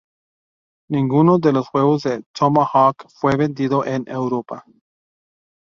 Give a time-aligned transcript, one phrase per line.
[0.89, 4.65] Ninguno de los juegos de Tomahawk fue vendido en Europa.